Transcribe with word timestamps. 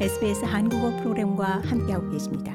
SBS 0.00 0.44
한국어 0.44 0.90
프로그램과 0.96 1.62
함께하고 1.64 2.10
계십니다. 2.10 2.52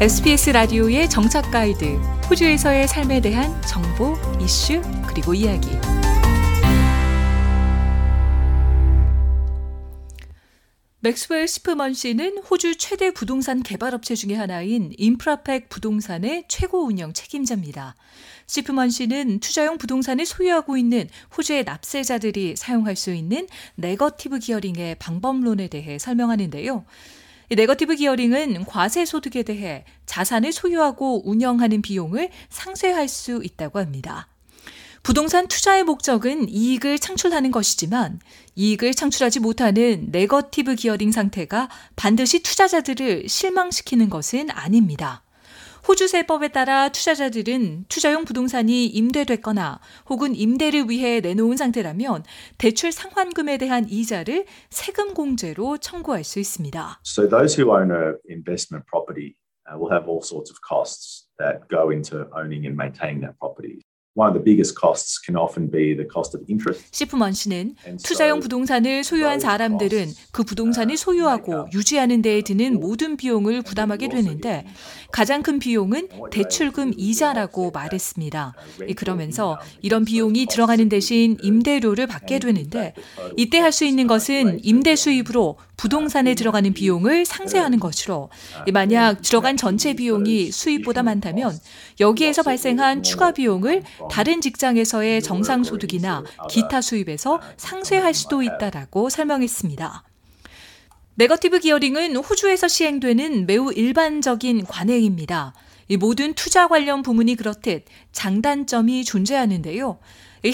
SBS 0.00 0.50
라디오의 0.50 1.08
정착 1.08 1.50
가이드, 1.52 1.84
호주에서의 2.28 2.88
삶에 2.88 3.20
대한 3.20 3.60
정보, 3.62 4.16
이슈, 4.40 4.82
그리고 5.06 5.34
이야기. 5.34 5.68
맥스웰 11.02 11.48
시프먼 11.48 11.94
씨는 11.94 12.36
호주 12.42 12.76
최대 12.76 13.10
부동산 13.10 13.62
개발업체 13.62 14.14
중의 14.14 14.36
하나인 14.36 14.92
인프라팩 14.98 15.70
부동산의 15.70 16.44
최고 16.46 16.84
운영 16.84 17.14
책임자입니다. 17.14 17.94
시프먼 18.46 18.90
씨는 18.90 19.40
투자용 19.40 19.78
부동산을 19.78 20.26
소유하고 20.26 20.76
있는 20.76 21.08
호주의 21.34 21.64
납세자들이 21.64 22.56
사용할 22.56 22.96
수 22.96 23.14
있는 23.14 23.48
negative 23.76 24.40
gearing의 24.40 24.96
방법론에 24.96 25.68
대해 25.68 25.98
설명하는데요. 25.98 26.84
negative 27.48 27.94
gearing은 27.94 28.66
과세 28.66 29.06
소득에 29.06 29.42
대해 29.42 29.86
자산을 30.04 30.52
소유하고 30.52 31.26
운영하는 31.26 31.80
비용을 31.80 32.28
상쇄할 32.50 33.08
수 33.08 33.40
있다고 33.42 33.78
합니다. 33.78 34.28
부동산 35.02 35.48
투자의 35.48 35.82
목적은 35.82 36.48
이익을 36.48 36.98
창출하는 36.98 37.50
것이지만 37.50 38.20
이익을 38.54 38.92
창출하지 38.92 39.40
못하는 39.40 40.08
negative 40.10 40.74
gearing 40.74 41.10
상태가 41.10 41.70
반드시 41.96 42.42
투자자들을 42.42 43.28
실망시키는 43.28 44.10
것은 44.10 44.50
아닙니다. 44.50 45.24
호주 45.88 46.08
세법에 46.08 46.48
따라 46.48 46.90
투자자들은 46.90 47.86
투자용 47.88 48.26
부동산이 48.26 48.86
임대됐거나 48.86 49.80
혹은 50.10 50.34
임대를 50.34 50.90
위해 50.90 51.20
내놓은 51.20 51.56
상태라면 51.56 52.24
대출 52.58 52.92
상환금에 52.92 53.56
대한 53.56 53.88
이자를 53.88 54.44
세금 54.68 55.14
공제로 55.14 55.78
청구할 55.78 56.22
수 56.22 56.38
있습니다. 56.38 57.00
So 57.06 57.26
those 57.26 57.58
who 57.58 57.72
own 57.74 57.90
a 57.90 58.12
investment 58.28 58.84
property 58.86 59.36
uh, 59.66 59.78
will 59.80 59.90
have 59.90 60.06
all 60.06 60.20
sorts 60.22 60.52
of 60.52 60.60
costs 60.60 61.26
that 61.38 61.66
go 61.68 61.90
into 61.90 62.28
owning 62.36 62.66
and 62.66 62.76
maintaining 62.76 63.22
that 63.22 63.38
property. 63.40 63.80
시프먼 66.90 67.32
씨는 67.32 67.74
투자용 68.04 68.40
부동산을 68.40 69.04
소유한 69.04 69.40
사람들은 69.40 70.08
그 70.32 70.44
부동산을 70.44 70.92
uh, 70.92 70.96
소유하고 71.02 71.68
유지하는 71.72 72.20
데에 72.20 72.42
드는 72.42 72.80
모든 72.80 73.16
비용을 73.16 73.62
부담하게 73.62 74.08
되는데 74.08 74.66
가장 75.12 75.42
큰 75.42 75.58
비용은 75.58 76.08
대출금 76.30 76.92
이자라고 76.96 77.70
말했습니다. 77.70 78.54
그러면서 78.96 79.58
이런 79.80 80.04
비용이 80.04 80.46
들어가는 80.46 80.88
대신 80.88 81.36
임대료를 81.42 82.06
받게 82.06 82.40
되는데 82.40 82.94
이때 83.36 83.58
할 83.58 83.70
수 83.70 83.84
있는 83.84 84.06
것은 84.06 84.60
임대 84.62 84.96
수입으로 84.96 85.56
부동산에 85.76 86.34
들어가는 86.34 86.74
비용을 86.74 87.24
상쇄하는 87.24 87.80
것으로 87.80 88.28
만약 88.72 89.22
들어간 89.22 89.56
전체 89.56 89.94
비용이 89.94 90.50
수입보다 90.50 91.02
많다면 91.02 91.56
여기에서 92.00 92.42
발생한 92.42 93.02
추가 93.02 93.32
비용을 93.32 93.82
다른 94.10 94.40
직장에서의 94.40 95.22
정상 95.22 95.64
소득이나 95.64 96.22
기타 96.48 96.80
수입에서 96.80 97.40
상쇄할 97.56 98.14
수도 98.14 98.42
있다라고 98.42 99.10
설명했습니다. 99.10 100.04
negative 101.16 101.58
gearing은 101.58 102.16
호주에서 102.16 102.68
시행되는 102.68 103.46
매우 103.46 103.72
일반적인 103.72 104.64
관행입니다. 104.64 105.52
모든 105.98 106.34
투자 106.34 106.68
관련 106.68 107.02
부문이 107.02 107.34
그렇듯 107.34 107.84
장단점이 108.12 109.04
존재하는데요. 109.04 109.98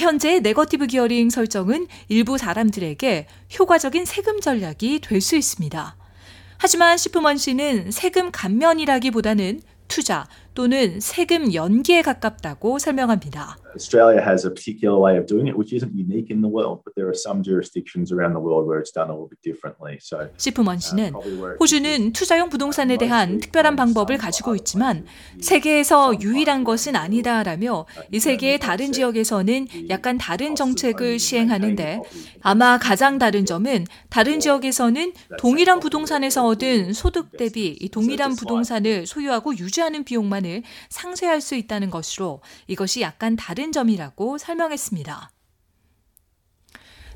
현재 0.01 0.41
negative 0.41 0.87
gearing 0.89 1.31
설정은 1.31 1.87
일부 2.09 2.39
사람들에게 2.39 3.29
효과적인 3.59 4.05
세금 4.07 4.41
전략이 4.41 5.01
될 5.01 5.21
수 5.21 5.37
있습니다. 5.37 5.97
하지만 6.59 6.97
시프먼 6.97 7.37
씨는 7.37 7.91
세금 7.91 8.33
감면이라기보다는 8.33 9.61
투자 9.89 10.27
또는 10.57 10.99
세금 11.01 11.53
연기에 11.53 12.01
가깝다고 12.01 12.79
설명합니다. 12.79 13.59
Australia 13.77 14.23
has 14.23 14.47
a 14.47 14.51
particular 14.51 14.99
way 14.99 15.19
of 15.19 15.27
doing 15.27 15.47
it, 15.47 15.55
which 15.55 15.77
isn't 15.77 15.93
unique 15.93 16.33
in 16.33 16.41
the 16.41 16.49
world, 16.49 16.81
but 16.83 16.95
there 16.97 17.07
are 17.07 17.15
some 17.15 17.45
jurisdictions 17.45 18.11
around 18.11 18.33
the 18.33 18.41
world 18.41 18.65
where 18.65 18.81
it's 18.81 18.91
done 18.91 19.11
a 19.11 19.13
little 19.13 19.29
bit 19.29 19.43
differently. 19.45 19.99
So, 20.01 20.33
시프먼 20.39 20.81
씨는 20.81 21.13
호주는 21.61 22.13
투자용 22.15 22.49
부동산에 22.49 22.97
대한 22.97 23.39
특별한 23.39 23.77
방법을 23.77 24.17
가지고 24.17 24.57
있지만 24.57 25.05
세계에서 25.43 26.23
유일한 26.23 26.65
것은 26.65 26.97
아니다라며 26.97 27.85
이 28.11 28.19
세계의 28.19 28.59
다른 28.59 28.93
지역에서는 28.93 29.91
약간 29.91 30.17
다른 30.17 30.57
정책을 30.57 31.19
시행하는데 31.19 32.01
아마 32.41 32.79
가장 32.79 33.19
다른 33.19 33.45
점은 33.45 33.85
다른 34.09 34.41
지역에서는 34.41 35.13
동일한 35.37 35.81
부동산에서 35.81 36.47
얻은 36.47 36.95
소득 36.95 37.37
대비 37.37 37.77
이 37.79 37.91
동일한 37.91 38.37
부동산을 38.37 39.05
소유하고 39.07 39.59
유지하는 39.59 40.03
비용만 40.05 40.46
을 40.47 40.63
상쇄할 40.89 41.41
수 41.41 41.55
있다는 41.55 41.91
것으로 41.91 42.41
이것이 42.67 43.01
약간 43.01 43.37
다른 43.37 43.73
점이라고 43.73 44.39
설명했습니다. 44.39 45.31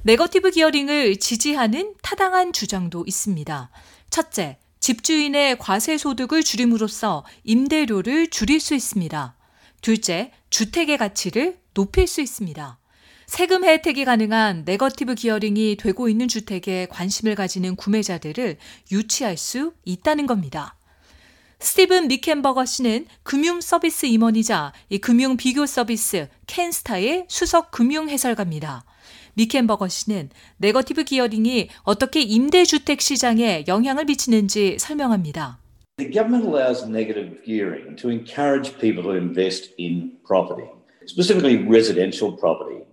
negative 0.03 0.50
gearing을 0.50 1.19
지지하는 1.18 1.94
타당한 2.02 2.52
주장도 2.52 3.04
있습니다. 3.06 3.70
첫째, 4.10 4.58
집주인의 4.80 5.58
과세 5.58 5.98
소득을 5.98 6.42
줄임으로써 6.42 7.24
임대료를 7.44 8.30
줄일 8.30 8.60
수 8.60 8.74
있습니다. 8.74 9.36
둘째, 9.82 10.32
주택의 10.48 10.96
가치를 10.98 11.60
높일 11.74 12.06
수 12.06 12.20
있습니다. 12.20 12.78
세금 13.26 13.64
혜택이 13.64 14.04
가능한 14.04 14.64
negative 14.64 15.14
gearing이 15.14 15.76
되고 15.78 16.08
있는 16.08 16.26
주택에 16.26 16.86
관심을 16.90 17.36
가지는 17.36 17.76
구매자들을 17.76 18.56
유치할 18.90 19.36
수 19.36 19.72
있다는 19.84 20.26
겁니다. 20.26 20.79
스티븐 21.60 22.09
미켄버거 22.09 22.65
씨는 22.65 23.04
금융 23.22 23.60
서비스 23.60 24.06
임원이자 24.06 24.72
이 24.88 24.98
금융 24.98 25.37
비교 25.37 25.66
서비스 25.66 26.28
캔스타의 26.47 27.26
수석 27.28 27.71
금융 27.71 28.09
해설가입니다. 28.09 28.84
미켄버거 29.34 29.88
씨는 29.88 30.31
네거티브 30.56 31.04
기어링이 31.04 31.69
어떻게 31.82 32.22
임대주택 32.22 33.03
시장에 33.03 33.65
영향을 33.69 34.06
미치는지 34.06 34.78
설명합니다. 34.78 35.59
The 35.99 36.10
government 36.10 36.49
allows 36.49 36.82
negative 36.88 37.44
gearing 37.44 37.94
to 37.97 38.09
encourage 38.09 38.78
people 38.78 39.03
to 39.03 39.12
invest 39.12 39.75
in 39.78 40.16
property, 40.26 40.66
specifically 41.06 41.59
residential 41.59 42.32
property, 42.32 42.84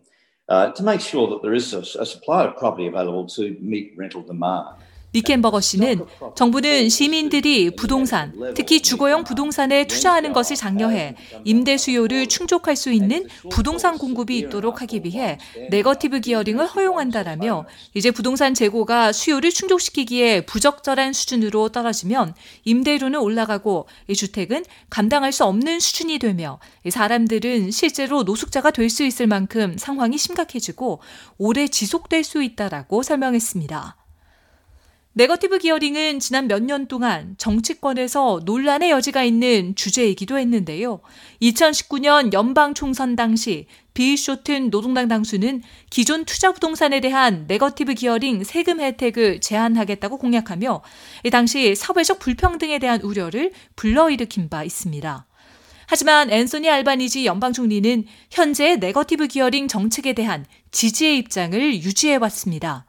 uh, 0.50 0.74
to 0.74 0.84
make 0.84 1.00
sure 1.00 1.30
that 1.30 1.42
there 1.42 1.56
is 1.56 1.74
a, 1.74 1.80
a 2.02 2.06
supply 2.06 2.44
of 2.44 2.58
property 2.58 2.88
available 2.88 3.26
to 3.38 3.56
meet 3.62 3.96
rental 3.98 4.24
demand. 4.24 4.76
미켄버거 5.12 5.62
씨는 5.62 6.06
정부는 6.36 6.90
시민들이 6.90 7.72
부동산, 7.76 8.34
특히 8.56 8.82
주거용 8.82 9.24
부동산에 9.24 9.88
투자하는 9.88 10.34
것을 10.34 10.56
장려해 10.56 11.16
임대 11.46 11.78
수요를 11.78 12.28
충족할 12.28 12.76
수 12.76 12.92
있는 12.92 13.28
부동산 13.50 13.98
공급이 13.98 14.38
있도록 14.38 14.82
하기 14.82 15.02
위해 15.04 15.38
negative 15.70 16.20
gearing을 16.20 16.68
허용한다라며 16.68 17.66
이제 17.94 18.12
부동산 18.12 18.54
재고가 18.54 19.12
수요를 19.12 19.52
충족시키기에 19.52 20.42
부적절한 20.42 21.14
수준으로 21.14 21.70
떨어지면 21.70 22.34
임대료는 22.66 23.20
올라가고 23.20 23.88
이 24.08 24.16
주택은 24.16 24.66
감당할 24.90 25.32
수 25.32 25.46
없는 25.46 25.80
수준이 25.80 26.20
되며 26.20 26.60
사람들은 26.90 27.72
실제로 27.72 28.24
노숙자가 28.24 28.72
될 28.72 28.88
수 28.88 29.04
있을 29.04 29.28
만큼 29.28 29.78
상황이 29.78 30.18
심각해지고 30.18 31.02
오래 31.38 31.68
지속될 31.68 32.24
수 32.24 32.42
있다라고 32.42 33.04
설명했습니다. 33.04 34.07
negative 35.18 35.58
gearing은 35.58 36.20
지난 36.20 36.48
몇 36.48 36.62
년 36.62 36.86
동안 36.86 37.34
정치권에서 37.40 38.42
논란의 38.46 38.92
여지가 38.92 39.24
있는 39.24 39.74
주제이기도 39.74 40.38
했는데요. 40.38 41.00
2019년 41.42 42.34
연방 42.34 42.76
총선 42.76 43.16
당시 43.16 43.66
빌 43.96 44.16
쇼튼 44.16 44.70
노동당 44.70 45.08
당수는 45.08 45.64
기존 45.90 46.24
투자 46.24 46.52
부동산에 46.52 47.00
대한 47.00 47.46
negative 47.48 47.96
gearing 47.96 48.44
세금 48.44 48.80
혜택을 48.80 49.42
제한하겠다고 49.42 50.20
공약하며 50.20 50.84
당시 51.32 51.74
사회적 51.74 52.20
불평등에 52.20 52.78
대한 52.78 53.02
우려를 53.02 53.54
불러일으킨 53.76 54.50
바 54.50 54.64
있습니다. 54.64 55.26
하지만 55.88 56.30
앤소니 56.30 56.70
알바니지 56.70 57.26
연방 57.26 57.54
총리는 57.54 58.06
현재 58.30 58.76
negative 58.76 59.26
gearing 59.30 59.68
정책에 59.68 60.14
대한 60.14 60.46
지지의 60.70 61.18
입장을 61.18 61.74
유지해 61.82 62.18
왔습니다. 62.18 62.86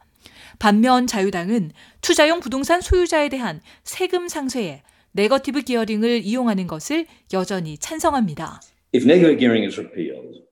반면 0.59 1.07
자유당은 1.07 1.71
투자용 2.01 2.41
부동산 2.41 2.81
소유자에 2.81 3.29
대한 3.29 3.61
세금 3.83 4.27
상쇄에 4.27 4.83
negative 5.13 5.61
gearing을 5.61 6.21
이용하는 6.23 6.67
것을 6.67 7.05
여전히 7.33 7.77
찬성합니다. 7.77 8.61
If 8.93 9.05
negative 9.05 9.39
gearing 9.39 9.65
is 9.65 9.79
repealed, 9.79 10.43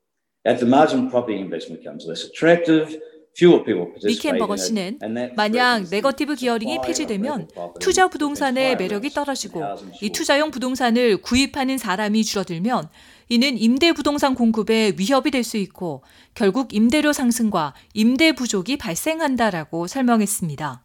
at 0.48 0.60
the 0.60 0.68
margin 0.68 1.10
property 1.10 1.40
investment 1.40 1.84
becomes 1.84 2.08
less 2.08 2.26
attractive, 2.26 3.00
리켄버거 3.40 4.58
씨는 4.58 5.00
만약 5.36 5.84
negative 5.92 6.36
gearing이 6.36 6.80
폐지되면 6.84 7.50
투자 7.80 8.08
부동산의 8.08 8.78
매력이 8.78 9.12
떨어지고 9.12 9.62
이 10.02 10.10
투자용 10.10 10.50
부동산을 10.50 11.18
구입하는 11.18 11.78
사람이 11.78 12.24
줄어들면 12.24 12.90
이는 13.30 13.58
임대 13.58 13.92
부동산 13.94 14.34
공급에 14.36 14.94
위협이 14.98 15.32
될 15.32 15.44
수 15.44 15.58
있고 15.58 16.04
결국 16.34 16.74
임대료 16.74 17.14
상승과 17.14 17.74
임대 17.94 18.32
부족이 18.34 18.78
발생한다라고 18.78 19.86
설명했습니다. 19.88 20.84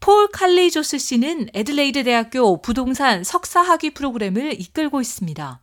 폴 0.00 0.28
칼리조스 0.28 0.98
씨는 0.98 1.50
애들레이드 1.54 2.02
대학교 2.04 2.60
부동산 2.60 3.22
석사 3.22 3.60
학위 3.60 3.90
프로그램을 3.90 4.60
이끌고 4.60 5.00
있습니다. 5.00 5.60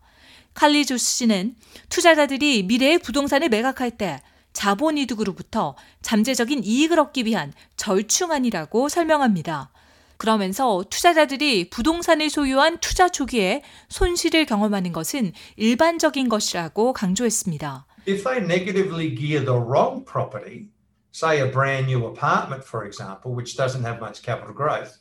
칼리조스 0.53 1.17
씨는 1.17 1.55
투자자들이 1.89 2.63
미래의 2.63 2.99
부동산을 2.99 3.49
매각할 3.49 3.91
때 3.91 4.21
자본 4.57 4.97
이득으로부터 4.97 5.75
잠재적인 6.01 6.63
이익을 6.63 6.99
얻기 6.99 7.25
위한 7.25 7.53
절충안이라고 7.75 8.89
설명합니다. 8.89 9.69
그러면서 10.17 10.83
투자자들이 10.89 11.69
부동산을 11.69 12.31
소유한 12.31 12.79
투자 12.79 13.07
초기에 13.07 13.61
손실을 13.89 14.47
경험하는 14.47 14.93
것은 14.93 15.33
일반적인 15.57 16.27
것이라고 16.27 16.93
강조했습니다. 16.93 17.85
If 18.07 18.23
they 18.23 18.43
negatively 18.43 19.15
gear 19.15 19.45
the 19.45 19.61
wrong 19.61 20.03
property, 20.03 20.69
say 21.13 21.39
a 21.39 21.51
brand 21.51 21.85
new 21.85 22.07
apartment, 22.07 22.65
for 22.65 22.83
example, 22.83 23.35
which 23.37 23.55
doesn't 23.55 23.85
have 23.85 23.99
much 24.01 24.23
capital 24.23 24.55
growth, 24.55 24.97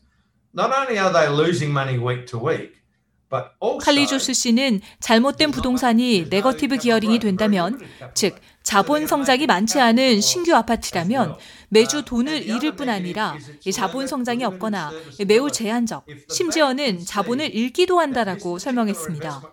not 0.53 0.70
only 0.70 0.99
are 0.99 1.11
they 1.11 1.32
losing 1.32 1.73
money 1.73 1.97
week 1.97 2.26
to 2.26 2.38
week, 2.38 2.76
칼리 3.82 4.06
조스 4.06 4.32
씨는 4.32 4.81
잘못된 5.00 5.50
부동산이 5.50 6.26
네거티브 6.31 6.76
기어링이 6.76 7.19
된다면, 7.19 7.81
즉 8.14 8.38
자본 8.67 9.07
성장이 9.07 9.47
많지 9.47 9.79
않은 9.79 10.21
신규 10.21 10.53
아파트라면 10.53 11.37
매주 11.69 12.05
돈을 12.05 12.43
잃을 12.49 12.75
뿐 12.75 12.89
아니라 12.89 13.37
자본 13.73 14.09
성장이 14.09 14.43
없거나 14.43 14.91
매우 15.29 15.53
제한적, 15.53 16.05
심지어는 16.29 17.05
자본을 17.05 17.55
잃기도 17.55 18.01
한다라고 18.01 18.59
설명했습니다. 18.59 19.53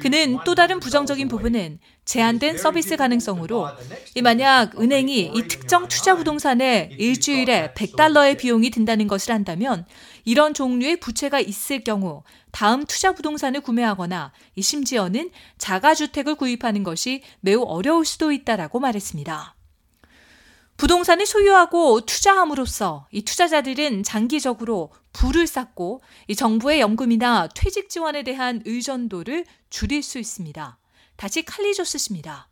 그는 0.00 0.38
또 0.46 0.54
다른 0.54 0.80
부정적인 0.80 1.28
부분은 1.28 1.80
제한된 2.06 2.56
서비스 2.56 2.96
가능성으로 2.96 3.68
만약 4.22 4.80
은행이 4.80 5.32
이 5.34 5.48
특정 5.48 5.88
투자 5.88 6.14
부동산에 6.14 6.90
일주일에 6.98 7.74
100달러의 7.74 8.38
비용이 8.38 8.70
든다는 8.70 9.08
것을 9.08 9.34
한다면 9.34 9.86
이런 10.24 10.54
종류의 10.54 11.00
부채가 11.00 11.40
있을 11.40 11.82
경우 11.82 12.22
다음 12.52 12.84
투자 12.84 13.12
부동산을 13.12 13.60
구매하거나 13.60 14.32
심지어는 14.58 15.30
자가주택을 15.58 16.36
구입하는 16.36 16.84
것이 16.84 17.22
매우 17.40 17.62
어려울 17.62 18.04
수도 18.04 18.30
있다 18.30 18.45
라고 18.54 18.78
말했습니다. 18.78 19.56
부동산을 20.76 21.24
소유하고 21.26 22.02
투자함으로써 22.02 23.08
이 23.10 23.22
투자자들은 23.22 24.02
장기적으로 24.02 24.92
부를 25.12 25.46
쌓고 25.46 26.02
이 26.28 26.36
정부의 26.36 26.80
연금이나 26.80 27.48
퇴직 27.54 27.88
지원에 27.88 28.22
대한 28.22 28.62
의존도를 28.66 29.46
줄일 29.70 30.02
수 30.02 30.18
있습니다. 30.18 30.78
다시 31.16 31.44
칼리조스 31.44 31.98
씨입니다. 31.98 32.48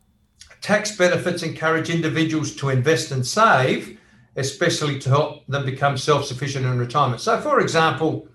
Tax 0.61 0.97
benefits 0.97 1.45
encourage 1.45 1.93
individuals 1.93 2.55
to 2.55 2.69
invest 2.69 3.13
and 3.13 3.25
save 3.25 3.97
especially 4.37 4.99
to 4.99 5.09
help 5.09 5.45
them 5.47 5.63
become 5.63 5.95
self-sufficient 5.95 6.65
in 6.65 6.77
retirement. 6.79 7.21
So, 7.21 7.39
for 7.39 7.61
example, 7.61 8.27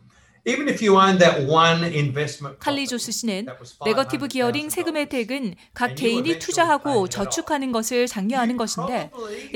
칼리조스 2.58 3.12
씨는 3.12 3.46
네거티브 3.84 4.28
기어링 4.28 4.70
세금 4.70 4.96
혜택은 4.96 5.54
각 5.74 5.94
개인이 5.94 6.38
투자하고 6.38 7.08
저축하는 7.08 7.72
것을 7.72 8.06
장려하는 8.06 8.56
것인데 8.56 9.10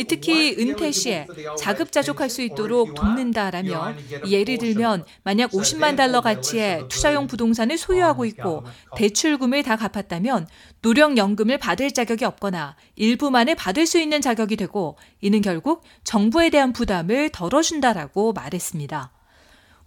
특히 0.08 0.56
은퇴 0.58 0.92
시에 0.92 1.26
자급자족할 1.58 2.30
수 2.30 2.42
있도록 2.42 2.94
돕는다라며 2.94 3.94
예를 4.28 4.58
들면 4.58 5.04
만약 5.22 5.50
50만 5.50 5.96
달러 5.96 6.20
가치의 6.20 6.88
투자용 6.88 7.26
부동산을 7.26 7.78
소유하고 7.78 8.24
있고 8.26 8.64
대출금을 8.96 9.62
다 9.62 9.76
갚았다면 9.76 10.46
노령연금을 10.82 11.58
받을 11.58 11.90
자격이 11.90 12.24
없거나 12.24 12.76
일부만을 12.96 13.54
받을 13.54 13.86
수 13.86 13.98
있는 13.98 14.20
자격이 14.20 14.56
되고 14.56 14.96
이는 15.20 15.40
결국 15.40 15.82
정부에 16.04 16.50
대한 16.50 16.72
부담을 16.72 17.30
덜어준다라고 17.30 18.32
말했습니다. 18.32 19.12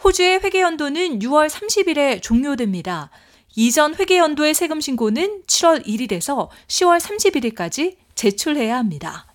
호주의 0.04 0.40
회계연도는 0.40 1.20
6월 1.20 1.48
30일에 1.50 2.22
종료됩니다. 2.22 3.10
이전 3.56 3.96
회계연도의 3.96 4.54
세금 4.54 4.80
신고는 4.80 5.42
7월 5.48 5.84
1일에서 5.86 6.50
10월 6.68 7.00
31일까지 7.00 7.96
제출해야 8.14 8.78
합니다. 8.78 9.26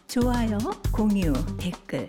좋아요, 0.08 0.56
공유, 0.90 1.34
댓글 1.58 2.08